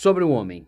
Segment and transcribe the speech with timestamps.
[0.00, 0.66] sobre o homem.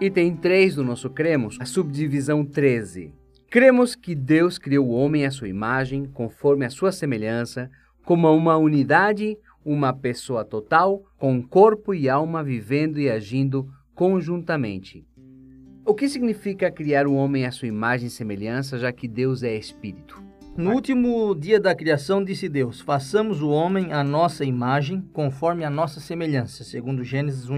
[0.00, 3.23] Item 3 do nosso Cremos, a subdivisão 13.
[3.54, 7.70] Cremos que Deus criou o homem à sua imagem, conforme a sua semelhança,
[8.04, 15.06] como uma unidade, uma pessoa total, com corpo e alma vivendo e agindo conjuntamente.
[15.86, 19.54] O que significa criar o homem à sua imagem e semelhança, já que Deus é
[19.54, 20.20] espírito?
[20.56, 25.70] No último dia da criação, disse Deus: Façamos o homem à nossa imagem, conforme a
[25.70, 27.56] nossa semelhança, segundo Gênesis 1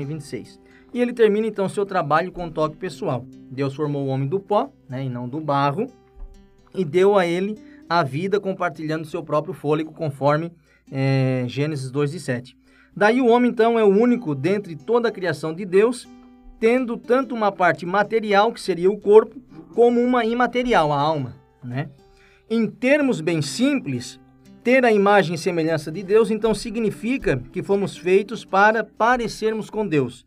[0.97, 1.03] e 26.
[1.03, 3.27] Ele termina então seu trabalho com um toque pessoal.
[3.51, 5.87] Deus formou o homem do pó, né, e não do barro,
[6.75, 10.53] e deu a ele a vida compartilhando seu próprio fôlego, conforme
[10.91, 12.57] é, Gênesis 2 e 7.
[12.97, 16.09] Daí o homem então é o único dentre toda a criação de Deus,
[16.59, 19.41] tendo tanto uma parte material, que seria o corpo,
[19.75, 21.37] como uma imaterial, a alma.
[21.63, 21.91] Né?
[22.49, 24.19] Em termos bem simples,
[24.65, 29.87] ter a imagem e semelhança de Deus, então significa que fomos feitos para parecermos com
[29.87, 30.27] Deus.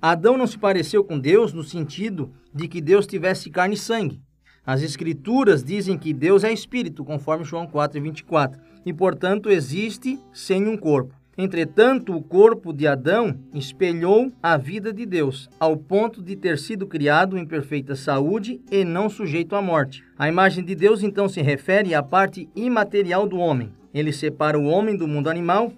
[0.00, 4.20] Adão não se pareceu com Deus no sentido de que Deus tivesse carne e sangue.
[4.64, 10.18] As Escrituras dizem que Deus é espírito, conforme João 4 e 24, e portanto existe
[10.32, 11.14] sem um corpo.
[11.38, 16.86] Entretanto, o corpo de Adão espelhou a vida de Deus, ao ponto de ter sido
[16.86, 20.02] criado em perfeita saúde e não sujeito à morte.
[20.18, 23.70] A imagem de Deus então se refere à parte imaterial do homem.
[23.92, 25.72] Ele separa o homem do mundo animal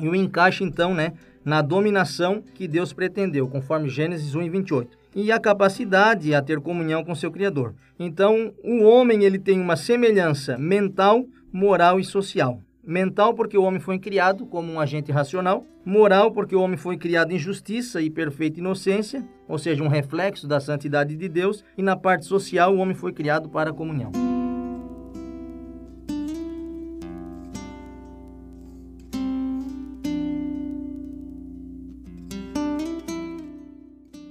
[0.00, 1.12] e o encaixa então, né,
[1.44, 6.60] na dominação que Deus pretendeu, conforme Gênesis 1 e 28, e a capacidade a ter
[6.60, 7.74] comunhão com seu Criador.
[7.98, 12.60] Então, o homem ele tem uma semelhança mental, moral e social.
[12.86, 15.64] Mental, porque o homem foi criado como um agente racional.
[15.84, 20.46] Moral, porque o homem foi criado em justiça e perfeita inocência, ou seja, um reflexo
[20.46, 21.64] da santidade de Deus.
[21.78, 24.33] E na parte social, o homem foi criado para a comunhão.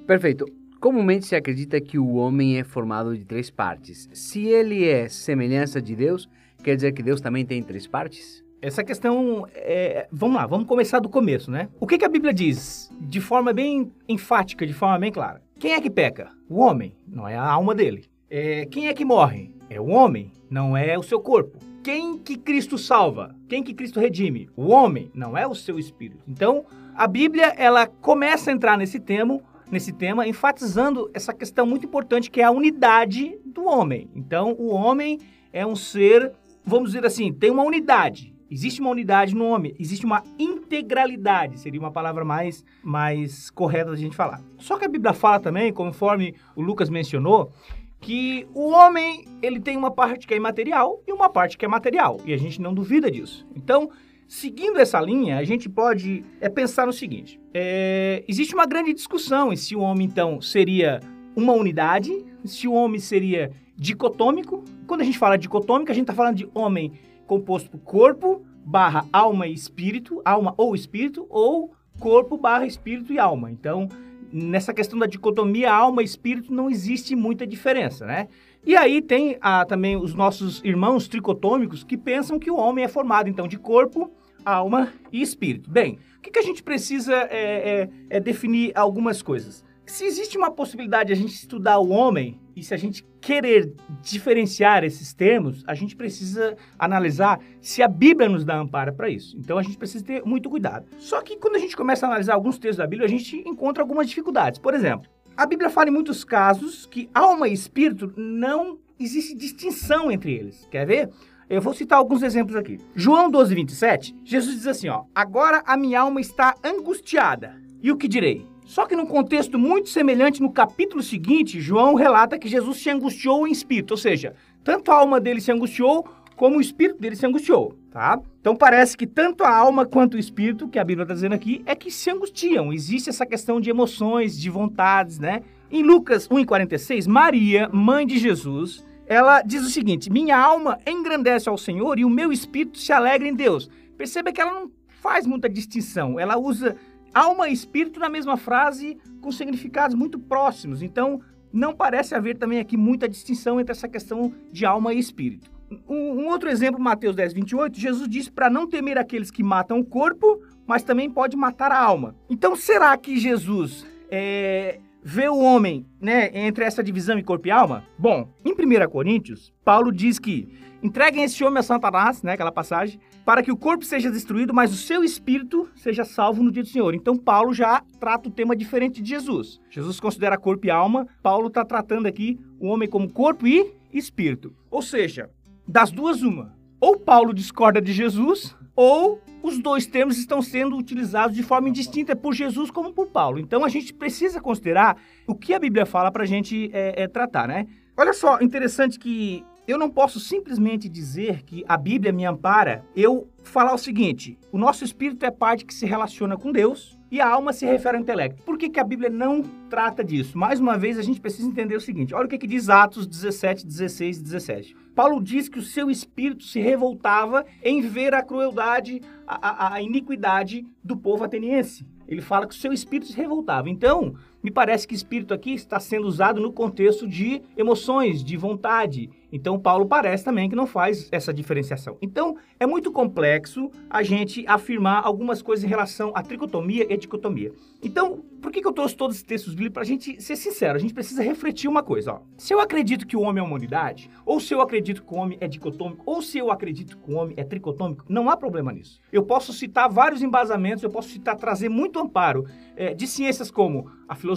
[0.05, 0.45] Perfeito.
[0.81, 4.09] Comumente se acredita que o homem é formado de três partes.
[4.11, 6.27] Se ele é semelhança de Deus,
[6.61, 8.43] quer dizer que Deus também tem três partes?
[8.61, 10.07] Essa questão, é...
[10.11, 11.69] vamos lá, vamos começar do começo, né?
[11.79, 15.41] O que, que a Bíblia diz de forma bem enfática, de forma bem clara?
[15.57, 16.31] Quem é que peca?
[16.49, 18.05] O homem, não é a alma dele.
[18.29, 18.65] É...
[18.65, 19.55] Quem é que morre?
[19.69, 21.57] É o homem, não é o seu corpo.
[21.81, 23.35] Quem que Cristo salva?
[23.47, 24.49] Quem que Cristo redime?
[24.55, 26.23] O homem, não é o seu espírito.
[26.27, 26.65] Então,
[26.95, 32.29] a Bíblia, ela começa a entrar nesse tema nesse tema, enfatizando essa questão muito importante
[32.29, 34.09] que é a unidade do homem.
[34.15, 35.19] Então, o homem
[35.51, 36.31] é um ser,
[36.65, 38.33] vamos dizer assim, tem uma unidade.
[38.49, 43.95] Existe uma unidade no homem, existe uma integralidade, seria uma palavra mais, mais correta da
[43.95, 44.43] gente falar.
[44.59, 47.51] Só que a Bíblia fala também, conforme o Lucas mencionou,
[47.99, 51.67] que o homem ele tem uma parte que é imaterial e uma parte que é
[51.67, 53.47] material, e a gente não duvida disso.
[53.55, 53.89] Então,
[54.33, 59.53] Seguindo essa linha, a gente pode é, pensar no seguinte: é, existe uma grande discussão
[59.53, 60.99] em se o homem, então, seria
[61.35, 62.11] uma unidade,
[62.43, 64.63] se o homem seria dicotômico.
[64.87, 66.93] Quando a gente fala dicotômico, a gente está falando de homem
[67.27, 73.19] composto por corpo, barra alma e espírito, alma ou espírito, ou corpo barra espírito e
[73.19, 73.51] alma.
[73.51, 73.87] Então,
[74.31, 78.27] nessa questão da dicotomia alma e espírito não existe muita diferença, né?
[78.65, 82.87] E aí tem ah, também os nossos irmãos tricotômicos que pensam que o homem é
[82.87, 84.11] formado então de corpo,
[84.45, 85.69] alma e espírito.
[85.69, 89.65] Bem, o que, que a gente precisa é, é, é definir algumas coisas.
[89.85, 93.73] Se existe uma possibilidade de a gente estudar o homem e se a gente querer
[94.01, 99.37] diferenciar esses termos, a gente precisa analisar se a Bíblia nos dá amparo para isso.
[99.37, 100.85] Então a gente precisa ter muito cuidado.
[100.99, 103.83] Só que quando a gente começa a analisar alguns textos da Bíblia, a gente encontra
[103.83, 104.59] algumas dificuldades.
[104.59, 110.11] Por exemplo, a Bíblia fala em muitos casos que alma e espírito não existe distinção
[110.11, 110.67] entre eles.
[110.69, 111.09] Quer ver?
[111.49, 112.79] Eu vou citar alguns exemplos aqui.
[112.95, 117.61] João 12, 27, Jesus diz assim, ó, Agora a minha alma está angustiada.
[117.81, 118.45] E o que direi?
[118.65, 123.47] Só que num contexto muito semelhante, no capítulo seguinte, João relata que Jesus se angustiou
[123.47, 127.25] em espírito, ou seja, tanto a alma dele se angustiou, como o espírito dele se
[127.25, 128.19] angustiou, tá?
[128.41, 131.61] Então parece que tanto a alma quanto o espírito, que a Bíblia está dizendo aqui,
[131.65, 132.73] é que se angustiam.
[132.73, 135.41] Existe essa questão de emoções, de vontades, né?
[135.69, 141.57] Em Lucas 1,46, Maria, mãe de Jesus, ela diz o seguinte: Minha alma engrandece ao
[141.57, 143.69] Senhor e o meu espírito se alegra em Deus.
[143.97, 144.71] Perceba que ela não
[145.01, 146.19] faz muita distinção.
[146.19, 146.75] Ela usa
[147.13, 150.81] alma e espírito na mesma frase com significados muito próximos.
[150.81, 151.21] Então,
[151.51, 155.51] não parece haver também aqui muita distinção entre essa questão de alma e espírito.
[155.87, 159.79] Um, um outro exemplo, Mateus 10, 28, Jesus disse para não temer aqueles que matam
[159.79, 162.15] o corpo, mas também pode matar a alma.
[162.29, 167.51] Então, será que Jesus é, vê o homem né, entre essa divisão em corpo e
[167.51, 167.83] alma?
[167.97, 170.47] Bom, em 1 Coríntios, Paulo diz que
[170.81, 174.73] entreguem esse homem a Satanás, né, aquela passagem, para que o corpo seja destruído, mas
[174.73, 176.93] o seu espírito seja salvo no dia do Senhor.
[176.93, 179.61] Então, Paulo já trata o tema diferente de Jesus.
[179.69, 184.53] Jesus considera corpo e alma, Paulo está tratando aqui o homem como corpo e espírito.
[184.69, 185.29] Ou seja,
[185.67, 186.53] das duas, uma.
[186.81, 192.15] Ou Paulo discorda de Jesus, ou os dois termos estão sendo utilizados de forma indistinta
[192.15, 193.39] por Jesus como por Paulo.
[193.39, 194.97] Então a gente precisa considerar
[195.27, 197.67] o que a Bíblia fala para a gente é, é, tratar, né?
[197.95, 202.83] Olha só, interessante que eu não posso simplesmente dizer que a Bíblia me ampara.
[202.95, 207.21] Eu falar o seguinte: o nosso espírito é parte que se relaciona com Deus e
[207.21, 208.43] a alma se refere ao intelecto.
[208.43, 210.37] Por que, que a Bíblia não trata disso?
[210.37, 213.07] Mais uma vez, a gente precisa entender o seguinte: olha o que, que diz Atos
[213.07, 214.75] 17, 16 e 17.
[214.93, 219.81] Paulo diz que o seu espírito se revoltava em ver a crueldade, a, a, a
[219.81, 221.85] iniquidade do povo ateniense.
[222.07, 223.69] Ele fala que o seu espírito se revoltava.
[223.69, 229.09] Então, me parece que espírito aqui está sendo usado no contexto de emoções, de vontade.
[229.31, 231.97] Então, Paulo parece também que não faz essa diferenciação.
[232.01, 237.51] Então, é muito complexo a gente afirmar algumas coisas em relação à tricotomia e dicotomia.
[237.81, 239.73] Então, por que, que eu trouxe todos esses textos bíblicos?
[239.73, 242.13] Para a gente ser sincero, a gente precisa refletir uma coisa.
[242.13, 242.19] Ó.
[242.37, 245.17] Se eu acredito que o homem é uma unidade, ou se eu acredito que o
[245.17, 248.71] homem é dicotômico, ou se eu acredito que o homem é tricotômico, não há problema
[248.71, 249.01] nisso.
[249.11, 253.89] Eu posso citar vários embasamentos, eu posso citar, trazer muito amparo é, de ciências como
[254.07, 254.32] a filosofia,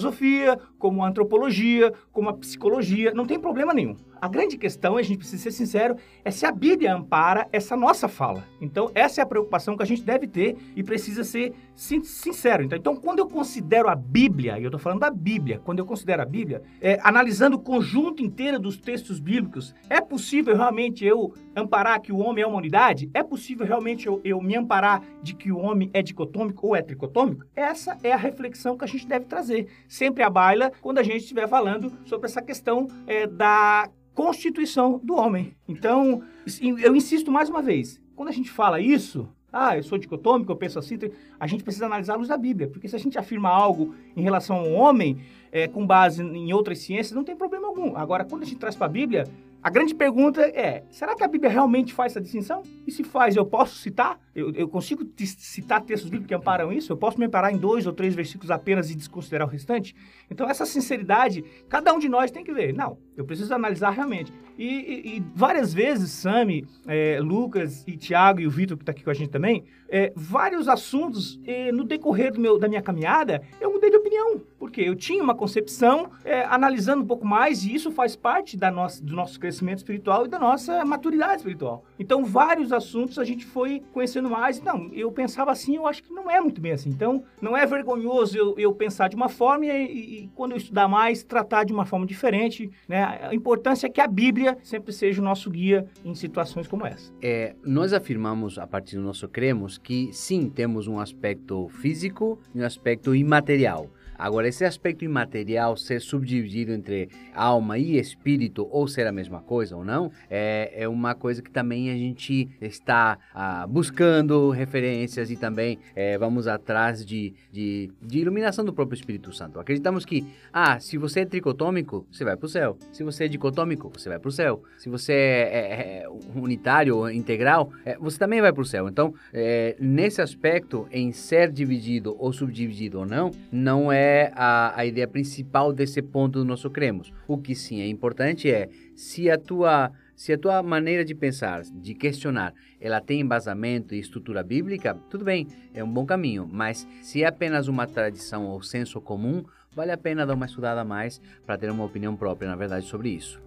[0.79, 3.97] como a antropologia, como a psicologia, não tem problema nenhum.
[4.21, 8.09] A grande questão, a gente precisa ser sincero, é se a Bíblia ampara essa nossa
[8.09, 8.45] fala.
[8.61, 12.63] Então, essa é a preocupação que a gente deve ter e precisa ser sincero.
[12.63, 15.87] Então, então quando eu considero a Bíblia, e eu estou falando da Bíblia, quando eu
[15.87, 21.35] considero a Bíblia, é, analisando o conjunto inteiro dos textos bíblicos, é possível realmente eu
[21.55, 23.11] amparar que o homem é uma unidade?
[23.13, 26.83] É possível realmente eu, eu me amparar de que o homem é dicotômico ou é
[26.83, 27.45] tricotômico?
[27.55, 31.19] Essa é a reflexão que a gente deve trazer sempre à baila quando a gente
[31.19, 35.55] estiver falando sobre essa questão é, da constituição do homem.
[35.69, 36.23] Então,
[36.61, 40.57] eu insisto mais uma vez, quando a gente fala isso, ah, eu sou dicotômico, eu
[40.57, 40.99] penso assim,
[41.39, 44.23] a gente precisa analisar a luz da Bíblia, porque se a gente afirma algo em
[44.23, 45.19] relação ao homem,
[45.53, 47.95] é, com base em outras ciências, não tem problema algum.
[47.95, 49.25] Agora, quando a gente traz para a Bíblia,
[49.67, 52.63] a grande pergunta é: será que a Bíblia realmente faz essa distinção?
[52.87, 54.17] E se faz, eu posso citar?
[54.33, 56.93] Eu, eu consigo citar textos bíblicos que amparam isso?
[56.93, 59.97] Eu posso me amparar em dois ou três versículos apenas e desconsiderar o restante?
[60.31, 62.73] Então, essa sinceridade, cada um de nós tem que ver.
[62.73, 64.33] Não, eu preciso analisar realmente.
[64.57, 68.93] E, e, e várias vezes, Sami, é, Lucas e Tiago e o Vitor, que está
[68.93, 72.83] aqui com a gente também, é, vários assuntos, é, no decorrer do meu, da minha
[72.83, 74.41] caminhada, eu mudei de opinião.
[74.59, 78.71] Porque eu tinha uma concepção, é, analisando um pouco mais, e isso faz parte da
[78.71, 81.85] nossa, do nosso crescimento espiritual e da nossa maturidade espiritual.
[81.99, 84.61] Então, vários assuntos a gente foi conhecendo mais.
[84.61, 86.91] Não, eu pensava assim, eu acho que não é muito bem assim.
[86.91, 90.89] Então, não é vergonhoso eu, eu pensar de uma forma e, e, quando eu estudar
[90.89, 92.71] mais, tratar de uma forma diferente.
[92.89, 93.03] Né?
[93.03, 97.13] A importância é que a Bíblia sempre seja o nosso guia em situações como essa.
[97.23, 102.61] É, nós afirmamos, a partir do nosso cremos, que sim, temos um aspecto físico e
[102.61, 103.91] um aspecto imaterial.
[104.19, 109.77] Agora, esse aspecto imaterial ser subdividido entre alma e espírito, ou ser a mesma coisa
[109.77, 115.37] ou não, é, é uma coisa que também a gente está ah, buscando referências e
[115.37, 119.61] também é, vamos atrás de, de, de, iluminação do próprio Espírito Santo.
[119.61, 122.79] Acreditamos que, ah, se você é tricotômico, você vai para o céu.
[122.93, 124.63] Se você é dicotômico, você vai para o céu.
[124.79, 128.89] Se você é, é, é unitário ou integral, é, você também vai para o céu.
[128.89, 134.79] Então, é, nesse aspecto, em ser dividido ou subdividido ou não, não é é a,
[134.79, 137.13] a ideia principal desse ponto do nosso cremos.
[137.27, 141.61] O que sim é importante é se a tua se a tua maneira de pensar,
[141.63, 146.49] de questionar, ela tem embasamento e estrutura bíblica, tudo bem, é um bom caminho.
[146.51, 149.45] Mas se é apenas uma tradição ou senso comum,
[149.75, 152.87] vale a pena dar uma estudada a mais para ter uma opinião própria, na verdade,
[152.87, 153.39] sobre isso.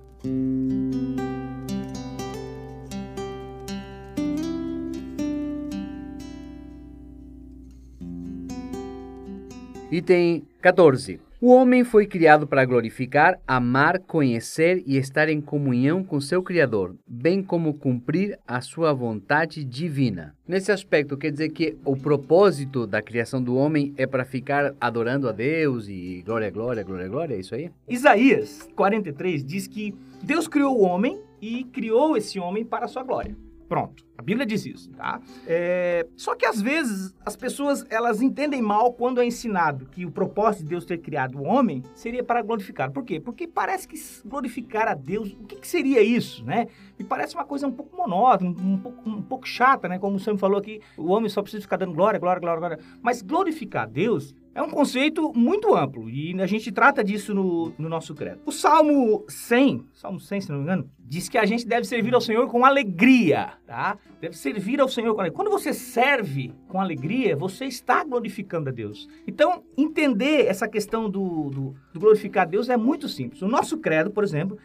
[9.91, 11.19] Item 14.
[11.41, 16.95] O homem foi criado para glorificar, amar, conhecer e estar em comunhão com seu Criador,
[17.07, 20.35] bem como cumprir a sua vontade divina.
[20.47, 25.27] Nesse aspecto, quer dizer que o propósito da criação do homem é para ficar adorando
[25.27, 27.71] a Deus e glória, glória, glória, glória, é isso aí?
[27.87, 33.01] Isaías 43 diz que Deus criou o homem e criou esse homem para a sua
[33.01, 33.35] glória.
[33.69, 34.03] Pronto.
[34.17, 35.21] A Bíblia diz isso, tá?
[35.47, 36.05] É...
[36.17, 40.63] Só que às vezes as pessoas elas entendem mal quando é ensinado que o propósito
[40.63, 42.91] de Deus ter criado o homem seria para glorificar.
[42.91, 43.19] Por quê?
[43.19, 43.95] Porque parece que
[44.25, 46.67] glorificar a Deus, o que, que seria isso, né?
[46.97, 49.99] Me parece uma coisa um pouco monótona, um, pouco, um pouco chata, né?
[49.99, 52.79] Como o senhor falou aqui, o homem só precisa ficar dando glória, glória, glória, glória.
[53.03, 57.71] Mas glorificar a Deus é um conceito muito amplo e a gente trata disso no,
[57.77, 58.41] no nosso credo.
[58.45, 62.13] O Salmo 100, Salmo 100, se não me engano, diz que a gente deve servir
[62.13, 63.97] ao Senhor com alegria, tá?
[64.19, 65.35] Deve servir ao Senhor com alegria.
[65.35, 69.07] Quando você serve com alegria, você está glorificando a Deus.
[69.25, 73.41] Então, entender essa questão do, do, do glorificar a Deus é muito simples.
[73.41, 74.57] O nosso credo, por exemplo,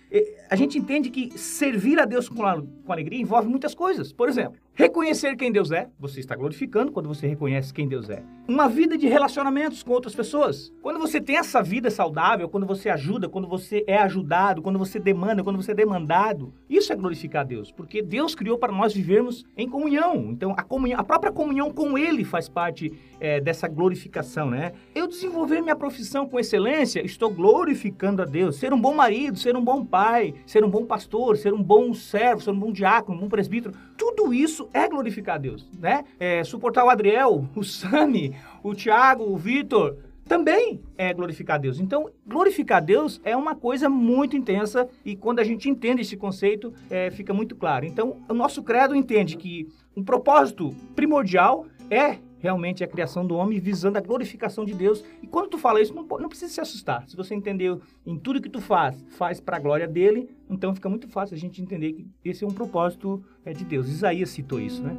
[0.50, 2.36] a gente entende que servir a Deus com,
[2.84, 4.12] com alegria envolve muitas coisas.
[4.12, 8.22] Por exemplo, reconhecer quem Deus é, você está glorificando quando você reconhece quem Deus é.
[8.46, 10.72] Uma vida de relacionamentos com outras pessoas.
[10.82, 14.98] Quando você tem essa vida saudável, quando você ajuda, quando você é ajudado, quando você
[14.98, 18.92] demanda, quando você é demandado, isso é glorificar a Deus, porque Deus criou para nós
[18.92, 20.30] vivermos em comunhão.
[20.30, 24.72] Então, a comunhão, a própria comunhão com Ele faz parte é, dessa glorificação, né?
[24.94, 28.56] Eu desenvolver minha profissão com excelência, estou glorificando a Deus.
[28.56, 31.94] Ser um bom marido, ser um bom pai, ser um bom pastor, ser um bom
[31.94, 36.04] servo, ser um bom diácono, um bom presbítero, tudo isso é glorificar a Deus, né?
[36.18, 41.78] É, suportar o Adriel, o Sami, o Tiago, o Vitor, também é glorificar a Deus.
[41.78, 46.16] Então, glorificar a Deus é uma coisa muito intensa e quando a gente entende esse
[46.16, 47.84] conceito, é, fica muito claro.
[47.84, 53.58] Então, o nosso credo entende que um propósito primordial é realmente a criação do homem
[53.58, 55.02] visando a glorificação de Deus.
[55.22, 57.08] E quando tu fala isso, não, não precisa se assustar.
[57.08, 60.90] Se você entendeu em tudo que tu faz, faz para a glória dele, então fica
[60.90, 63.88] muito fácil a gente entender que esse é um propósito é, de Deus.
[63.88, 64.94] Isaías citou isso, né?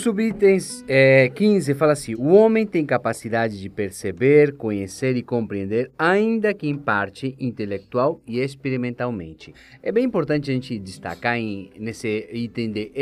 [0.00, 6.54] Subitem é, 15 fala assim: o homem tem capacidade de perceber, conhecer e compreender, ainda
[6.54, 9.54] que em parte intelectual e experimentalmente.
[9.82, 12.92] É bem importante a gente destacar em, nesse item de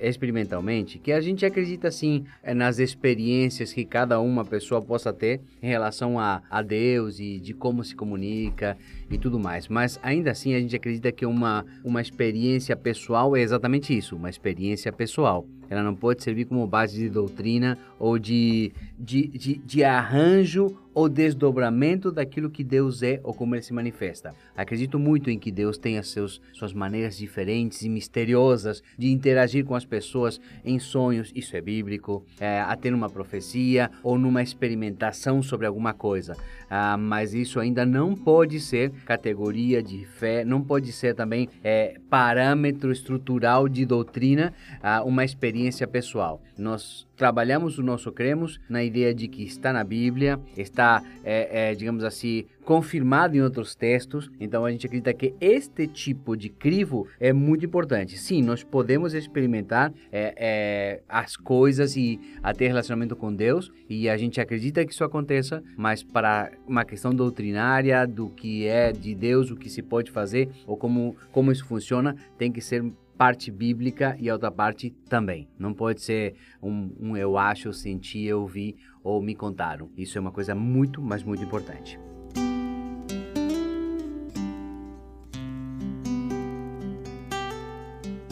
[0.00, 5.40] experimentalmente que a gente acredita assim é, nas experiências que cada uma pessoa possa ter
[5.62, 8.76] em relação a, a Deus e de como se comunica
[9.10, 9.68] e tudo mais.
[9.68, 14.30] Mas ainda assim a gente acredita que uma, uma experiência pessoal é exatamente isso, uma
[14.30, 15.46] experiência pessoal.
[15.68, 21.08] Ela não pode servir como base de doutrina ou de, de, de, de arranjo ou
[21.08, 24.34] desdobramento daquilo que Deus é ou como ele se manifesta.
[24.56, 29.74] Acredito muito em que Deus tenha seus, suas maneiras diferentes e misteriosas de interagir com
[29.74, 35.66] as pessoas em sonhos, isso é bíblico, é, até numa profecia ou numa experimentação sobre
[35.66, 36.36] alguma coisa.
[36.68, 41.98] Ah, mas isso ainda não pode ser categoria de fé, não pode ser também é,
[42.08, 46.40] parâmetro estrutural de doutrina, ah, uma experiência pessoal.
[46.56, 51.74] Nós trabalhamos o nosso cremos na ideia de que está na Bíblia, está, é, é,
[51.74, 54.30] digamos assim, confirmado em outros textos.
[54.40, 58.16] Então a gente acredita que este tipo de crivo é muito importante.
[58.16, 64.16] Sim, nós podemos experimentar é, é, as coisas e até relacionamento com Deus, e a
[64.16, 69.50] gente acredita que isso aconteça, mas para uma questão doutrinária do que é de Deus,
[69.50, 72.82] o que se pode fazer ou como, como isso funciona, tem que ser
[73.20, 75.46] parte bíblica e a outra parte também.
[75.58, 79.90] Não pode ser um, um eu acho, eu senti, eu vi ou me contaram.
[79.94, 82.00] Isso é uma coisa muito, mas muito importante.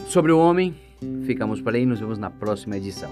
[0.07, 0.73] Sobre o homem,
[1.23, 3.11] ficamos por aí, nos vemos na próxima edição.